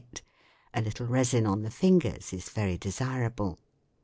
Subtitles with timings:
[0.13, 0.23] it:
[0.73, 3.59] a little resin on the fingers is very desirable.